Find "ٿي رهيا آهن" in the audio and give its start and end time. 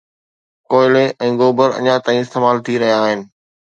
2.65-3.19